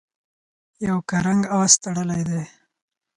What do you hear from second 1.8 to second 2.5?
تړلی دی.